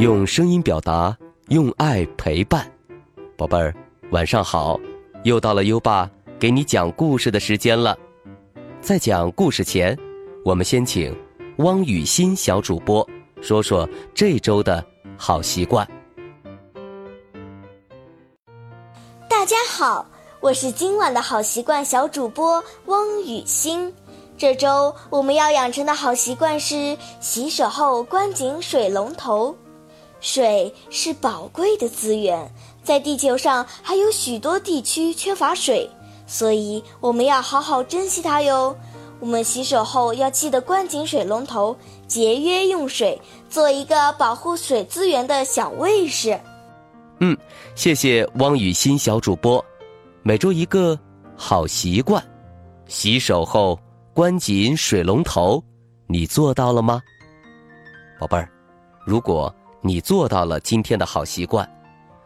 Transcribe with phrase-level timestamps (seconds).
[0.00, 1.14] 用声音表达，
[1.48, 2.66] 用爱陪伴，
[3.36, 3.74] 宝贝儿，
[4.12, 4.80] 晚上好！
[5.24, 7.94] 又到了优爸给你讲故事的时间了。
[8.80, 9.94] 在讲故事前，
[10.42, 11.14] 我们先请
[11.58, 13.06] 汪雨欣小主播
[13.42, 14.82] 说说这周的
[15.18, 15.86] 好习惯。
[19.28, 20.06] 大家好，
[20.40, 23.92] 我是今晚的好习惯小主播汪雨欣。
[24.38, 29.54] 这周我们要养成的好习惯是洗手后关紧水龙头。
[30.20, 32.50] 水是宝贵的资源，
[32.82, 35.88] 在地球上还有许多地区缺乏水，
[36.26, 38.76] 所以我们要好好珍惜它哟。
[39.18, 46.38] 我们洗手后要记得关紧水龙头，节约用水，做一个保护水资源的小卫士。
[47.20, 47.36] 嗯，
[47.74, 49.62] 谢谢汪雨欣小主播。
[50.22, 50.98] 每周一个
[51.36, 52.22] 好习惯，
[52.86, 53.78] 洗手后
[54.14, 55.62] 关紧水龙头，
[56.06, 57.00] 你做到了吗，
[58.18, 58.48] 宝贝儿？
[59.06, 59.54] 如果。
[59.82, 61.68] 你做到了今天的好习惯，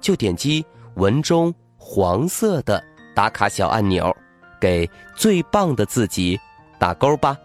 [0.00, 2.82] 就点击文中黄色的
[3.14, 4.14] 打卡小按钮，
[4.60, 6.38] 给最棒的自己
[6.78, 7.36] 打勾吧。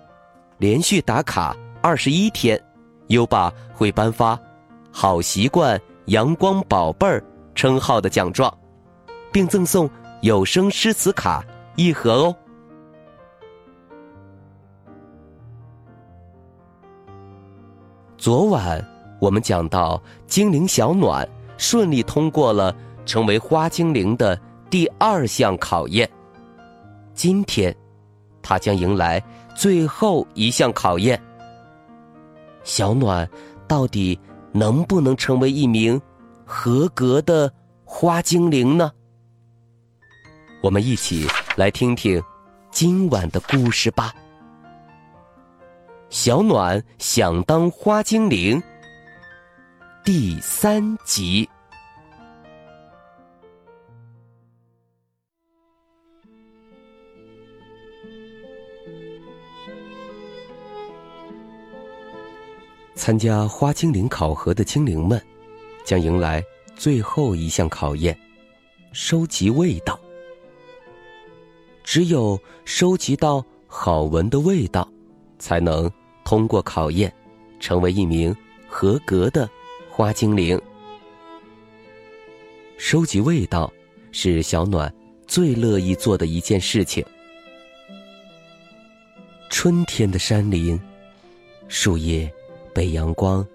[0.58, 2.62] 连续打卡二十一天，
[3.08, 4.40] 优爸会颁发
[4.92, 8.52] “好习惯阳光宝贝儿”称号的奖状，
[9.32, 9.90] 并赠送
[10.22, 11.44] 有声诗词卡
[11.76, 12.36] 一盒哦。
[18.18, 18.84] 昨晚。
[19.22, 24.36] 我们讲到精灵小暖顺利通过了成为花精灵的
[24.68, 26.10] 第二项考验，
[27.14, 27.76] 今天，
[28.42, 29.24] 他将迎来
[29.56, 31.22] 最后一项考验。
[32.64, 33.30] 小暖
[33.68, 34.20] 到底
[34.52, 36.02] 能不能成为一名
[36.44, 37.52] 合格的
[37.86, 38.92] 花精灵呢？
[40.64, 42.20] 我们一起来听听
[42.72, 44.12] 今晚的故事吧。
[46.10, 48.60] 小暖想当花精灵。
[50.04, 51.48] 第三集，
[62.96, 65.22] 参加花精灵考核的精灵们，
[65.86, 66.44] 将迎来
[66.76, 68.18] 最后一项考验——
[68.94, 70.00] 收集味道。
[71.84, 74.92] 只有收集到好闻的味道，
[75.38, 75.90] 才能
[76.26, 77.14] 通过考验，
[77.60, 78.36] 成为一名
[78.68, 79.48] 合格的。
[80.02, 80.60] 花精灵，
[82.80, 83.72] 收集味道
[84.12, 84.92] 是小暖
[85.28, 87.06] 最乐意做的一件事情。
[89.52, 90.82] 春天的山林，
[91.68, 92.28] 树叶
[92.74, 93.46] 被阳光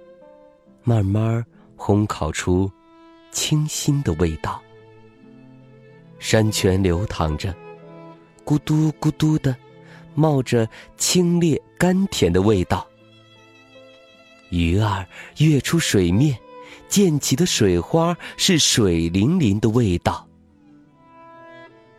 [0.85, 1.45] 慢慢
[1.77, 2.71] 烘烤出
[3.33, 4.63] 清新的味道。
[6.21, 7.53] 山泉流淌着，
[8.45, 9.57] 咕嘟咕嘟的，
[10.15, 12.87] 冒着清冽甘甜的味道。
[14.57, 15.07] 鱼儿
[15.39, 16.39] 跃出水面，
[16.89, 20.27] 溅起的水花是水灵灵的味道。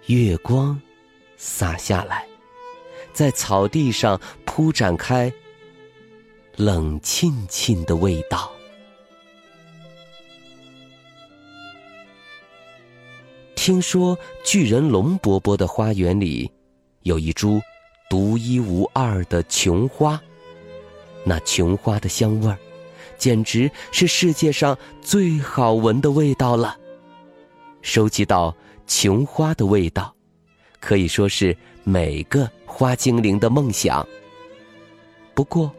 [0.08, 0.82] 月光
[1.36, 2.26] 洒下来，
[3.14, 5.32] 在草地上铺展开
[6.56, 8.52] 冷沁沁的味道。
[13.56, 16.50] 听说巨人龙伯伯的花园里
[17.02, 17.62] 有一株
[18.10, 20.20] 独一无二的琼花。
[21.28, 22.58] 那琼花的香味儿，
[23.18, 26.78] 简直是世界上最好闻的味道了。
[27.82, 28.56] 收集到
[28.86, 30.16] 琼花的味道，
[30.80, 34.08] 可以说是每个花精灵的梦想。
[35.34, 35.70] 不过，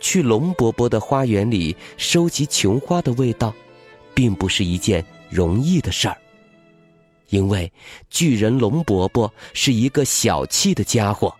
[0.00, 3.54] 去龙伯伯的花园里收集琼花的味道，
[4.12, 6.16] 并不是一件容易的事儿。
[7.28, 7.72] 因为
[8.10, 11.32] 巨人龙伯伯是一个小气的家伙，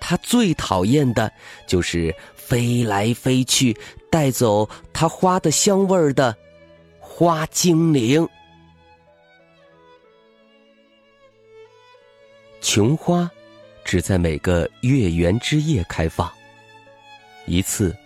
[0.00, 1.32] 他最讨厌的
[1.66, 2.14] 就是。
[2.46, 3.74] 飞来飞去，
[4.10, 6.36] 带走它花的香味儿的
[7.00, 8.28] 花精灵。
[12.60, 13.30] 琼花
[13.84, 16.30] 只在每个月圆之夜开放，
[17.46, 17.96] 一次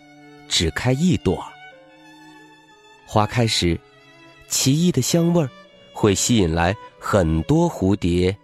[0.49, 1.45] 只开一朵。
[3.07, 3.79] 花开时，
[4.49, 5.51] 奇异的香味儿
[5.93, 8.37] 会吸引来很多蝴蝶，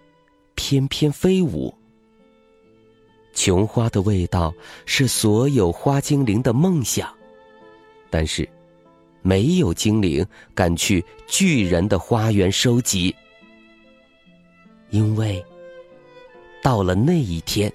[0.54, 1.72] 翩翩飞舞。
[3.34, 4.54] 琼花的味道
[4.86, 7.12] 是所有花精灵的梦想，
[8.08, 8.48] 但是，
[9.22, 13.14] 没有精灵敢去巨人的花园收集，
[14.90, 15.44] 因为
[16.62, 17.70] 到了那一天，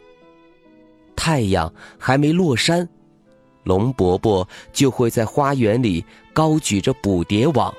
[1.16, 2.88] 太阳还没落山，
[3.64, 6.04] 龙伯伯就会在花园里
[6.34, 7.74] 高举着捕蝶网，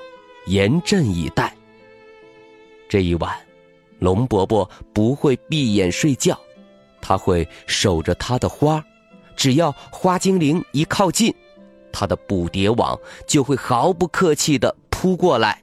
[0.45, 1.53] 严阵以待。
[2.87, 3.35] 这一晚，
[3.99, 6.39] 龙伯伯不会闭眼睡觉。
[7.01, 8.83] 他会守着他的花，
[9.35, 11.33] 只要花精灵一靠近，
[11.91, 15.61] 它的捕蝶网就会毫不客气的扑过来。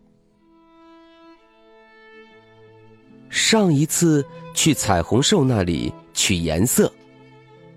[3.30, 4.24] 上一次
[4.54, 6.92] 去彩虹兽那里取颜色，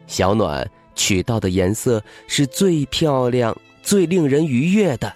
[0.07, 5.13] 小暖取到的颜色是最漂亮、最令人愉悦的，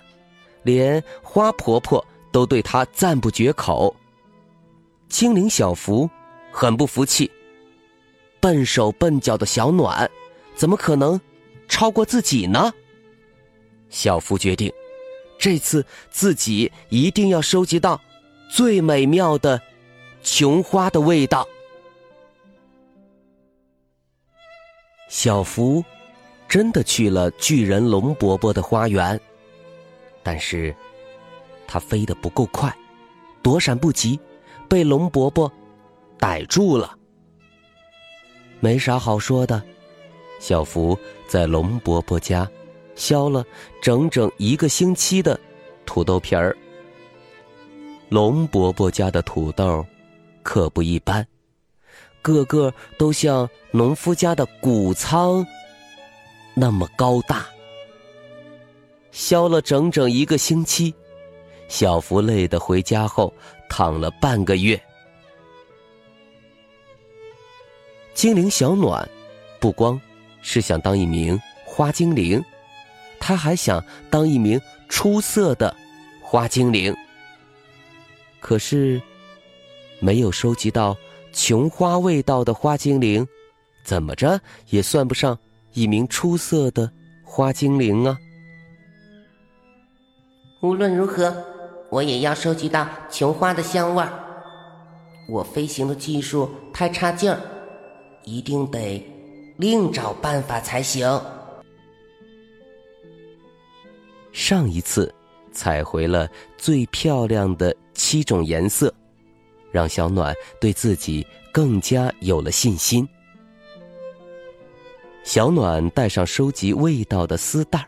[0.64, 3.96] 连花婆婆都对她赞不绝口。
[5.08, 6.10] 精灵小福
[6.52, 7.32] 很不服气，
[8.46, 10.08] 笨手笨脚的小暖，
[10.54, 11.20] 怎么可能
[11.68, 12.72] 超过自己呢？
[13.90, 14.72] 小福决定，
[15.40, 18.00] 这次自己一定要收集到
[18.48, 19.60] 最美妙的。
[20.22, 21.48] 琼花的味道。
[25.10, 25.84] 小福
[26.48, 29.20] 真的去了巨人龙伯伯的花园，
[30.22, 30.76] 但是
[31.66, 32.72] 他飞得不够快，
[33.42, 34.20] 躲闪不及，
[34.70, 35.52] 被龙伯伯
[36.20, 36.96] 逮住了。
[38.60, 39.62] 没啥好说的，
[40.40, 40.98] 小福
[41.28, 42.50] 在龙伯伯家
[42.96, 43.46] 削了
[43.82, 45.40] 整整一个星期的
[45.86, 46.56] 土豆皮儿。
[48.10, 49.86] 龙伯伯家的土豆。
[50.48, 51.26] 可不一般，
[52.22, 55.44] 个个都像农夫家的谷仓
[56.54, 57.48] 那么高大。
[59.12, 60.94] 削了整整一个星期，
[61.68, 63.34] 小福累得回家后
[63.68, 64.80] 躺了半个月。
[68.16, 69.08] 精灵小暖
[69.60, 70.02] 不光
[70.42, 72.44] 是想当一名花精灵，
[73.20, 74.60] 他还想当一名
[74.90, 75.76] 出色的
[76.24, 76.96] 花精灵。
[78.40, 79.00] 可是。
[80.02, 80.96] 没有收集到
[81.32, 83.26] 琼花味道的花精灵，
[83.86, 84.40] 怎么着
[84.70, 85.40] 也算不上
[85.72, 86.92] 一名出色的
[87.24, 88.18] 花精灵啊！
[90.60, 91.34] 无论如何，
[91.90, 94.12] 我也要收集到琼花的香味儿。
[95.30, 97.40] 我飞行的技术太差劲儿，
[98.26, 99.02] 一定得
[99.58, 101.08] 另找办法才行。
[104.34, 105.14] 上一次
[105.52, 108.94] 采回了最漂亮的七种颜色。
[109.76, 113.06] 让小暖对自己更加有了信心。
[115.26, 117.86] 小暖带上收集味道的丝带，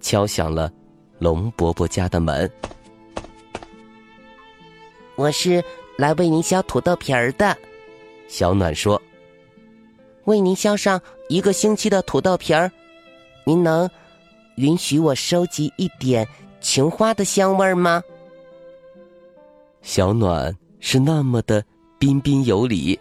[0.00, 0.72] 敲响了
[1.18, 2.48] 龙伯伯家的门。
[5.16, 5.60] 我是
[5.96, 7.58] 来为您削土豆皮儿的，
[8.28, 9.02] 小暖说
[10.28, 12.70] ：“为您削上一个星期的土豆皮儿，
[13.44, 13.88] 您能
[14.56, 16.28] 允许我收集一点
[16.60, 18.02] 琼花的香味吗？”
[19.82, 20.54] 小暖。
[20.80, 21.64] 是那么的
[21.98, 22.96] 彬彬有礼，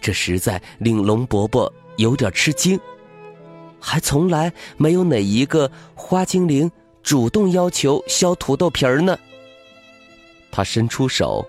[0.00, 2.80] 这实在令龙伯伯有点吃惊。
[3.78, 6.68] 还从来没有哪一个花精灵
[7.02, 9.18] 主动要求削土豆皮儿呢。
[10.50, 11.46] 他伸出手，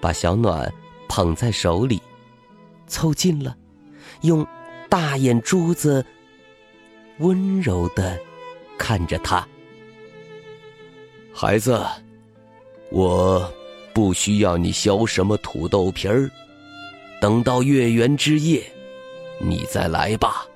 [0.00, 0.70] 把小暖
[1.08, 2.02] 捧在手里，
[2.88, 3.56] 凑近了，
[4.22, 4.46] 用
[4.88, 6.04] 大眼珠子
[7.18, 8.18] 温柔的
[8.76, 9.46] 看着他。
[11.32, 11.80] 孩子，
[12.90, 13.52] 我。
[13.94, 16.30] 不需要你削什么土豆皮儿，
[17.20, 18.64] 等到月圆之夜，
[19.38, 20.46] 你再来吧。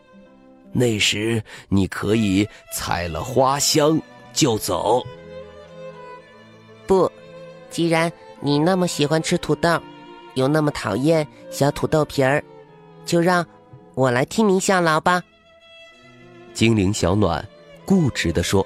[0.72, 4.00] 那时你可以采了花香
[4.32, 5.04] 就走。
[6.86, 7.12] 不，
[7.68, 8.10] 既然
[8.40, 9.78] 你那么喜欢吃土豆，
[10.32, 12.42] 又那么讨厌削土豆皮儿，
[13.04, 13.46] 就让
[13.96, 15.22] 我来替您效劳吧。
[16.52, 17.42] 精灵小暖
[17.86, 18.64] 固执地说：“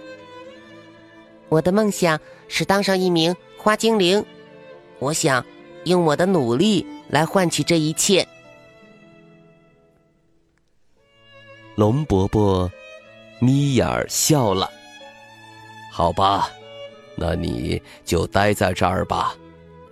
[1.48, 2.18] 我的梦想
[2.48, 4.22] 是当上一名花精灵。”
[4.98, 5.42] 我想
[5.84, 8.26] 用我的努力来换取这一切。
[11.76, 12.68] 龙伯伯
[13.38, 14.68] 眯眼儿笑了。
[15.92, 16.50] 好吧，
[17.14, 19.36] 那你就待在这儿吧。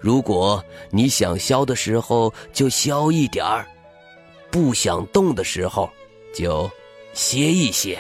[0.01, 3.65] 如果你想削的时候就削一点儿，
[4.51, 5.91] 不想动的时候
[6.35, 6.71] 就
[7.13, 7.99] 歇一歇，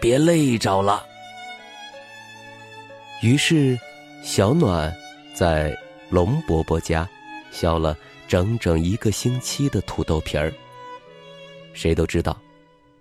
[0.00, 1.04] 别累着了。
[3.22, 3.78] 于是，
[4.22, 4.94] 小暖
[5.34, 5.76] 在。
[6.10, 7.08] 龙伯伯家
[7.50, 7.96] 削了
[8.28, 10.52] 整整一个星期的土豆皮儿。
[11.72, 12.40] 谁都知道，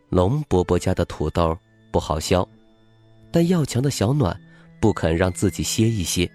[0.09, 1.55] 龙伯伯家的土豆
[1.91, 2.47] 不好削，
[3.29, 4.35] 但要强的小暖
[4.79, 6.27] 不肯让自己歇一歇，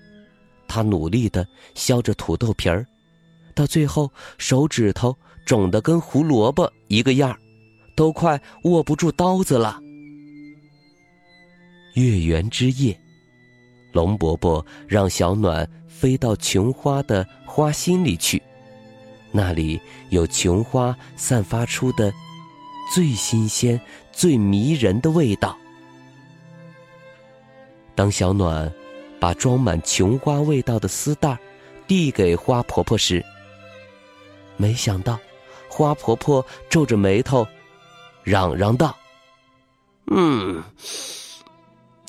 [0.68, 2.86] 他努力的削着土豆皮儿，
[3.56, 5.16] 到最后手指头
[5.48, 7.38] 肿得跟胡萝卜一个样儿
[7.96, 9.80] 都快握不住刀子了。
[11.94, 12.94] 月圆之夜，
[13.92, 15.66] 龙伯伯让小暖。
[15.88, 18.40] 飞到琼花的花心里去，
[19.32, 22.12] 那里有琼花散发出的
[22.94, 23.80] 最新鲜、
[24.12, 25.58] 最迷人的味道。
[27.96, 28.72] 当小暖
[29.18, 31.36] 把装满琼花味道的丝带
[31.88, 33.24] 递给花婆婆时，
[34.56, 35.18] 没想到
[35.68, 37.46] 花婆婆皱着眉头，
[38.22, 38.96] 嚷嚷道
[40.10, 40.62] ：“嗯，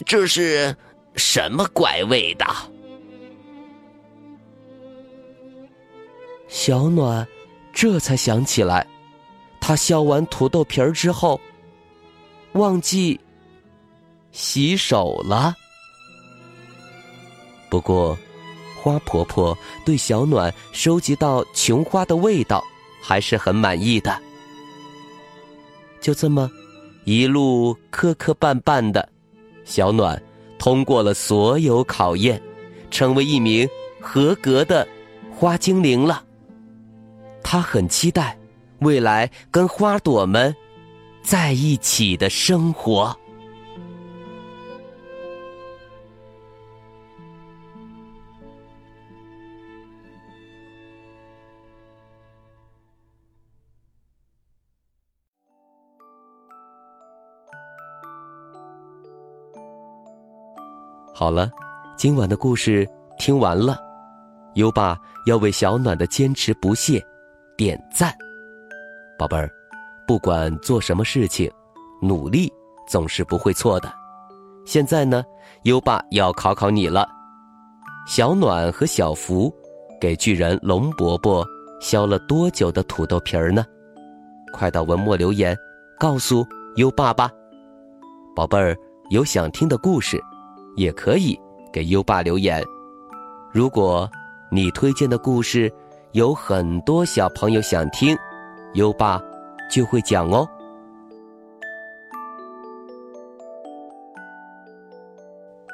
[0.05, 0.75] 这是
[1.15, 2.47] 什么怪味道？
[6.47, 7.27] 小暖
[7.73, 8.87] 这才想起来，
[9.61, 11.39] 他削完土豆皮儿之后，
[12.53, 13.19] 忘记
[14.31, 15.55] 洗手了。
[17.69, 18.17] 不过，
[18.81, 22.63] 花婆婆对小暖收集到琼花的味道
[23.01, 24.17] 还是很满意的。
[26.01, 26.49] 就这么，
[27.03, 29.09] 一路磕磕绊绊的，
[29.65, 30.21] 小暖
[30.57, 32.41] 通过了所有考验，
[32.89, 33.67] 成为一名
[33.99, 34.87] 合格的
[35.35, 36.23] 花精灵了。
[37.43, 38.37] 他很期待
[38.79, 40.55] 未来跟花朵们
[41.21, 43.18] 在一起的生活。
[61.19, 61.51] 好了，
[61.97, 63.77] 今晚的故事听完了，
[64.53, 67.05] 优爸要为小暖的坚持不懈
[67.57, 68.15] 点赞。
[69.17, 69.51] 宝贝儿，
[70.07, 71.51] 不管做什么事情，
[72.01, 72.49] 努力
[72.87, 73.91] 总是不会错的。
[74.65, 75.21] 现在呢，
[75.63, 77.05] 优爸要考考你了。
[78.07, 79.53] 小暖和小福
[79.99, 81.45] 给巨人龙伯伯
[81.81, 83.65] 削了多久的土豆皮儿呢？
[84.53, 85.53] 快到文末留言，
[85.99, 86.47] 告诉
[86.77, 87.29] 优爸吧。
[88.33, 88.73] 宝贝儿，
[89.09, 90.17] 有想听的故事。
[90.75, 91.39] 也可以
[91.71, 92.63] 给优爸留言。
[93.51, 94.09] 如果
[94.51, 95.71] 你推荐的故事
[96.11, 98.17] 有很多小朋友想听，
[98.73, 99.21] 优爸
[99.71, 100.47] 就会讲哦。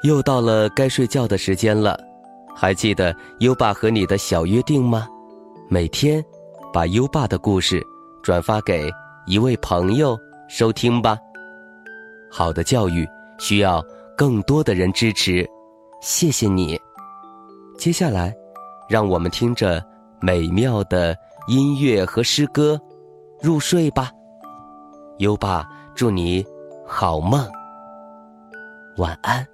[0.04, 2.00] 又到了该睡觉的时间了，
[2.56, 5.08] 还记得优爸和你的小约定吗？
[5.70, 6.24] 每天
[6.72, 7.84] 把优爸的故事
[8.22, 8.92] 转发给
[9.26, 11.18] 一位朋友收听吧。
[12.30, 13.08] 好的教育
[13.40, 13.84] 需要。
[14.18, 15.46] 更多的人支持，
[16.02, 16.80] 谢谢你。
[17.78, 18.34] 接下来，
[18.90, 19.84] 让我们听着
[20.22, 21.16] 美妙的
[21.48, 22.80] 音乐和诗歌
[23.42, 24.10] 入睡吧。
[25.18, 26.46] 优爸，祝你
[26.88, 27.46] 好梦，
[28.98, 29.44] 晚安。《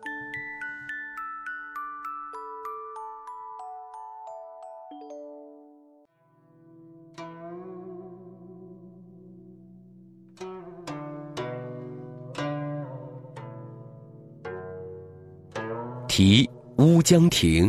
[16.24, 16.48] 题
[16.78, 17.68] 乌江亭》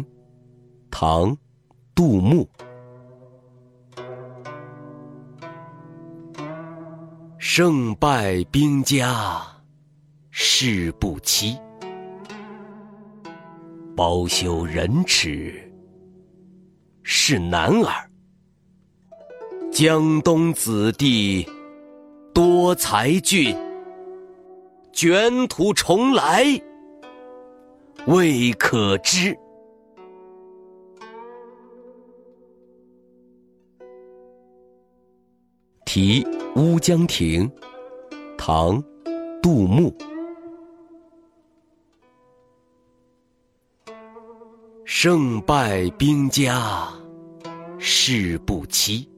[0.91, 1.31] 唐·
[1.95, 2.47] 杜牧。
[7.39, 9.41] 胜败兵家
[10.29, 11.57] 事不期，
[13.97, 15.73] 包羞忍耻
[17.03, 18.11] 是男儿。
[19.73, 21.49] 江东子弟
[22.35, 23.57] 多才俊，
[24.93, 26.45] 卷土重来。
[28.09, 29.33] 未可知，
[35.87, 37.49] 《题乌江亭》
[38.37, 38.83] 唐·
[39.41, 39.97] 杜牧。
[44.85, 46.93] 胜败兵家
[47.79, 49.09] 事不期，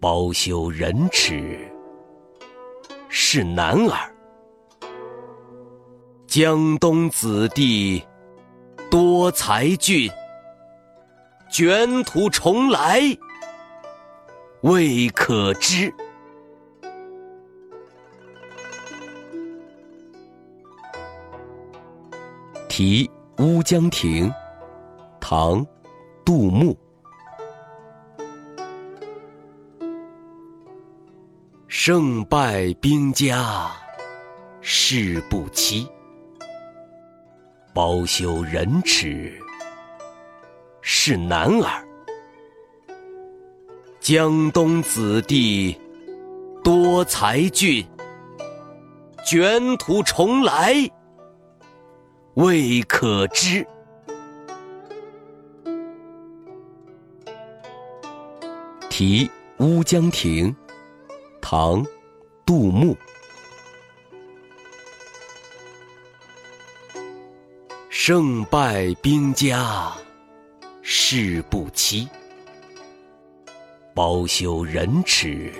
[0.00, 1.70] 包羞忍耻
[3.10, 4.21] 是男儿。
[6.34, 8.02] 江东子弟
[8.90, 10.10] 多才俊，
[11.50, 13.02] 卷土重来
[14.62, 15.90] 未可知。
[22.66, 24.30] 《题乌江亭》
[25.20, 25.60] 唐·
[26.24, 26.74] 杜牧。
[31.68, 33.70] 胜败兵家
[34.62, 35.86] 事不期。
[37.74, 39.32] 包羞忍耻
[40.82, 41.82] 是男儿，
[43.98, 45.80] 江东子弟
[46.62, 47.82] 多才俊，
[49.24, 50.74] 卷土重来
[52.34, 53.66] 未可知。
[58.90, 60.50] 《题乌江亭》
[61.40, 61.82] 唐·
[62.44, 62.94] 杜牧。
[67.94, 69.92] 胜败兵家
[70.80, 72.08] 事不期，
[73.94, 75.52] 包羞忍耻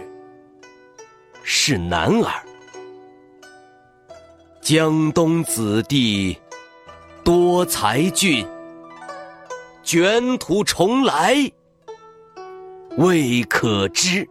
[1.45, 2.43] 是男儿。
[4.63, 6.35] 江东子弟
[7.23, 8.49] 多才俊，
[9.83, 11.37] 卷土重来
[12.97, 14.27] 未可知。